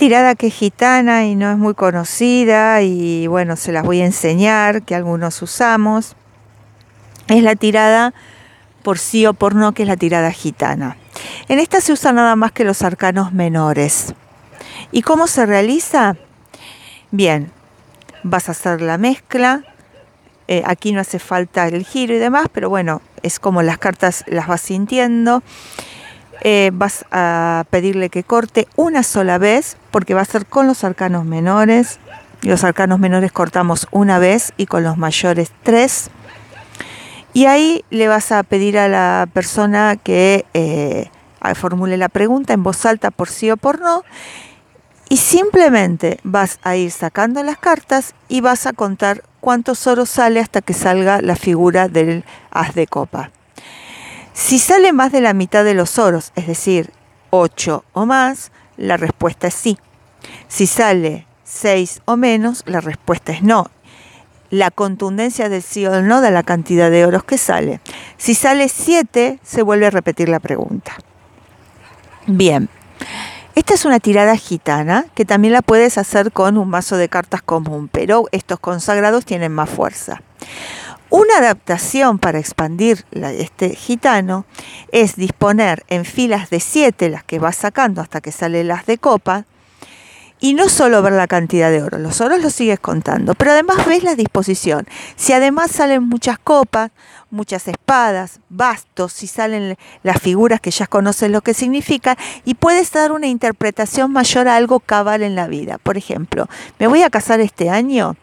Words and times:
tirada 0.00 0.34
que 0.34 0.46
es 0.46 0.54
gitana 0.54 1.26
y 1.26 1.36
no 1.36 1.50
es 1.50 1.58
muy 1.58 1.74
conocida 1.74 2.80
y 2.80 3.26
bueno, 3.26 3.54
se 3.56 3.70
las 3.70 3.84
voy 3.84 4.00
a 4.00 4.06
enseñar, 4.06 4.80
que 4.80 4.94
algunos 4.94 5.42
usamos. 5.42 6.16
Es 7.28 7.42
la 7.42 7.54
tirada 7.54 8.14
por 8.82 8.98
sí 8.98 9.26
o 9.26 9.34
por 9.34 9.54
no, 9.54 9.72
que 9.72 9.82
es 9.82 9.88
la 9.88 9.98
tirada 9.98 10.30
gitana. 10.30 10.96
En 11.48 11.58
esta 11.58 11.82
se 11.82 11.92
usa 11.92 12.14
nada 12.14 12.34
más 12.34 12.50
que 12.52 12.64
los 12.64 12.80
arcanos 12.80 13.34
menores. 13.34 14.14
¿Y 14.90 15.02
cómo 15.02 15.26
se 15.26 15.44
realiza? 15.44 16.16
Bien, 17.10 17.52
vas 18.22 18.48
a 18.48 18.52
hacer 18.52 18.80
la 18.80 18.96
mezcla. 18.96 19.64
Eh, 20.48 20.62
aquí 20.64 20.92
no 20.92 21.02
hace 21.02 21.18
falta 21.18 21.68
el 21.68 21.84
giro 21.84 22.14
y 22.14 22.18
demás, 22.18 22.46
pero 22.50 22.70
bueno, 22.70 23.02
es 23.22 23.38
como 23.38 23.60
las 23.60 23.76
cartas 23.76 24.24
las 24.28 24.46
vas 24.46 24.62
sintiendo. 24.62 25.42
Eh, 26.42 26.70
vas 26.72 27.04
a 27.10 27.64
pedirle 27.70 28.08
que 28.08 28.24
corte 28.24 28.66
una 28.76 29.02
sola 29.02 29.38
vez, 29.38 29.76
porque 29.90 30.14
va 30.14 30.22
a 30.22 30.24
ser 30.24 30.46
con 30.46 30.66
los 30.66 30.84
arcanos 30.84 31.24
menores. 31.24 31.98
Los 32.42 32.64
arcanos 32.64 32.98
menores 32.98 33.32
cortamos 33.32 33.86
una 33.90 34.18
vez 34.18 34.52
y 34.56 34.66
con 34.66 34.82
los 34.82 34.96
mayores 34.96 35.52
tres. 35.62 36.10
Y 37.32 37.46
ahí 37.46 37.84
le 37.90 38.08
vas 38.08 38.32
a 38.32 38.42
pedir 38.42 38.78
a 38.78 38.88
la 38.88 39.28
persona 39.32 39.96
que 39.96 40.46
eh, 40.54 41.10
formule 41.54 41.96
la 41.96 42.08
pregunta 42.08 42.54
en 42.54 42.62
voz 42.62 42.84
alta 42.86 43.10
por 43.10 43.28
sí 43.28 43.50
o 43.50 43.56
por 43.56 43.80
no. 43.80 44.02
Y 45.08 45.16
simplemente 45.18 46.20
vas 46.22 46.58
a 46.62 46.76
ir 46.76 46.90
sacando 46.90 47.42
las 47.42 47.58
cartas 47.58 48.14
y 48.28 48.40
vas 48.40 48.66
a 48.66 48.72
contar 48.72 49.24
cuántos 49.40 49.86
oros 49.86 50.08
sale 50.08 50.40
hasta 50.40 50.62
que 50.62 50.72
salga 50.72 51.20
la 51.20 51.36
figura 51.36 51.88
del 51.88 52.24
as 52.50 52.74
de 52.74 52.86
copa. 52.86 53.30
Si 54.42 54.58
sale 54.58 54.94
más 54.94 55.12
de 55.12 55.20
la 55.20 55.34
mitad 55.34 55.64
de 55.64 55.74
los 55.74 55.98
oros, 55.98 56.32
es 56.34 56.46
decir, 56.46 56.92
8 57.28 57.84
o 57.92 58.06
más, 58.06 58.52
la 58.78 58.96
respuesta 58.96 59.48
es 59.48 59.54
sí. 59.54 59.76
Si 60.48 60.66
sale 60.66 61.26
6 61.44 62.00
o 62.06 62.16
menos, 62.16 62.62
la 62.64 62.80
respuesta 62.80 63.32
es 63.32 63.42
no. 63.42 63.70
La 64.48 64.70
contundencia 64.70 65.50
del 65.50 65.62
sí 65.62 65.86
o 65.86 66.00
no 66.00 66.22
da 66.22 66.30
la 66.30 66.42
cantidad 66.42 66.90
de 66.90 67.04
oros 67.04 67.22
que 67.22 67.36
sale. 67.36 67.80
Si 68.16 68.34
sale 68.34 68.70
7, 68.70 69.38
se 69.42 69.62
vuelve 69.62 69.86
a 69.86 69.90
repetir 69.90 70.30
la 70.30 70.40
pregunta. 70.40 70.96
Bien, 72.26 72.70
esta 73.54 73.74
es 73.74 73.84
una 73.84 74.00
tirada 74.00 74.36
gitana 74.36 75.04
que 75.14 75.26
también 75.26 75.52
la 75.52 75.60
puedes 75.60 75.98
hacer 75.98 76.32
con 76.32 76.56
un 76.56 76.70
mazo 76.70 76.96
de 76.96 77.10
cartas 77.10 77.42
común, 77.42 77.90
pero 77.92 78.24
estos 78.32 78.58
consagrados 78.58 79.26
tienen 79.26 79.52
más 79.52 79.68
fuerza. 79.68 80.22
Una 81.10 81.38
adaptación 81.38 82.20
para 82.20 82.38
expandir 82.38 83.04
este 83.10 83.74
gitano 83.74 84.46
es 84.92 85.16
disponer 85.16 85.84
en 85.88 86.04
filas 86.04 86.50
de 86.50 86.60
siete 86.60 87.10
las 87.10 87.24
que 87.24 87.40
vas 87.40 87.56
sacando 87.56 88.00
hasta 88.00 88.20
que 88.20 88.30
salen 88.30 88.68
las 88.68 88.86
de 88.86 88.96
copa 88.96 89.44
y 90.38 90.54
no 90.54 90.68
solo 90.68 91.02
ver 91.02 91.12
la 91.12 91.26
cantidad 91.26 91.70
de 91.70 91.82
oro, 91.82 91.98
los 91.98 92.20
oros 92.20 92.40
los 92.40 92.54
sigues 92.54 92.78
contando, 92.78 93.34
pero 93.34 93.50
además 93.50 93.84
ves 93.86 94.04
la 94.04 94.14
disposición. 94.14 94.86
Si 95.16 95.32
además 95.32 95.72
salen 95.72 96.04
muchas 96.04 96.38
copas, 96.38 96.92
muchas 97.30 97.66
espadas, 97.66 98.40
bastos, 98.48 99.12
si 99.12 99.26
salen 99.26 99.76
las 100.02 100.22
figuras 100.22 100.60
que 100.60 100.70
ya 100.70 100.86
conoces 100.86 101.30
lo 101.30 101.42
que 101.42 101.54
significan, 101.54 102.16
y 102.44 102.54
puedes 102.54 102.90
dar 102.92 103.10
una 103.12 103.26
interpretación 103.26 104.12
mayor 104.12 104.48
a 104.48 104.56
algo 104.56 104.80
cabal 104.80 105.22
en 105.22 105.34
la 105.34 105.46
vida. 105.46 105.78
Por 105.78 105.98
ejemplo, 105.98 106.48
me 106.78 106.86
voy 106.86 107.02
a 107.02 107.10
casar 107.10 107.40
este 107.40 107.68
año. 107.68 108.16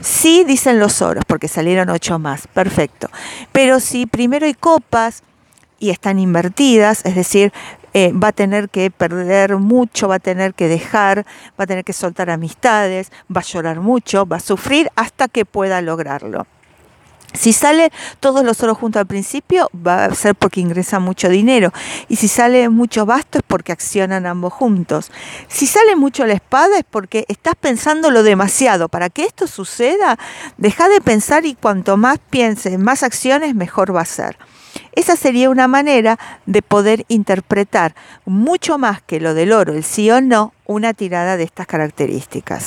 Sí 0.00 0.44
dicen 0.44 0.78
los 0.78 1.02
oros, 1.02 1.24
porque 1.26 1.48
salieron 1.48 1.90
ocho 1.90 2.18
más, 2.18 2.46
perfecto. 2.46 3.08
Pero 3.52 3.80
si 3.80 4.06
primero 4.06 4.46
hay 4.46 4.54
copas 4.54 5.22
y 5.80 5.90
están 5.90 6.18
invertidas, 6.18 7.04
es 7.04 7.14
decir, 7.14 7.52
eh, 7.94 8.12
va 8.12 8.28
a 8.28 8.32
tener 8.32 8.68
que 8.68 8.90
perder 8.90 9.56
mucho, 9.56 10.08
va 10.08 10.16
a 10.16 10.20
tener 10.20 10.54
que 10.54 10.68
dejar, 10.68 11.26
va 11.58 11.64
a 11.64 11.66
tener 11.66 11.84
que 11.84 11.92
soltar 11.92 12.30
amistades, 12.30 13.10
va 13.34 13.40
a 13.40 13.44
llorar 13.44 13.80
mucho, 13.80 14.26
va 14.26 14.36
a 14.36 14.40
sufrir 14.40 14.90
hasta 14.94 15.26
que 15.28 15.44
pueda 15.44 15.80
lograrlo. 15.82 16.46
Si 17.34 17.52
sale 17.52 17.92
todos 18.20 18.44
los 18.44 18.62
oros 18.62 18.78
juntos 18.78 19.00
al 19.00 19.06
principio, 19.06 19.70
va 19.74 20.06
a 20.06 20.14
ser 20.14 20.34
porque 20.34 20.60
ingresa 20.60 20.98
mucho 20.98 21.28
dinero. 21.28 21.72
Y 22.08 22.16
si 22.16 22.26
sale 22.26 22.68
mucho 22.68 23.04
basto 23.06 23.38
es 23.38 23.44
porque 23.46 23.72
accionan 23.72 24.26
ambos 24.26 24.52
juntos. 24.52 25.12
Si 25.46 25.66
sale 25.66 25.94
mucho 25.94 26.26
la 26.26 26.32
espada 26.32 26.78
es 26.78 26.84
porque 26.88 27.26
estás 27.28 27.54
pensándolo 27.54 28.22
demasiado. 28.22 28.88
Para 28.88 29.10
que 29.10 29.24
esto 29.24 29.46
suceda, 29.46 30.18
deja 30.56 30.88
de 30.88 31.00
pensar 31.00 31.44
y 31.44 31.54
cuanto 31.54 31.96
más 31.96 32.18
pienses, 32.30 32.78
más 32.78 33.02
acciones, 33.02 33.54
mejor 33.54 33.94
va 33.94 34.00
a 34.00 34.06
ser. 34.06 34.38
Esa 34.92 35.16
sería 35.16 35.50
una 35.50 35.68
manera 35.68 36.18
de 36.46 36.62
poder 36.62 37.04
interpretar 37.08 37.94
mucho 38.24 38.78
más 38.78 39.02
que 39.02 39.20
lo 39.20 39.34
del 39.34 39.52
oro, 39.52 39.74
el 39.74 39.84
sí 39.84 40.10
o 40.10 40.20
no, 40.20 40.52
una 40.66 40.94
tirada 40.94 41.36
de 41.36 41.44
estas 41.44 41.66
características. 41.66 42.56